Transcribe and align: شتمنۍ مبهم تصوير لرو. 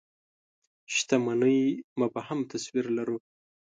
شتمنۍ 0.95 1.59
مبهم 1.99 2.39
تصوير 2.51 2.85
لرو. 2.97 3.17